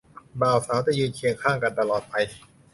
[0.41, 2.13] บ่าวสาวจะยืนเคียงข้างกันตลอดไป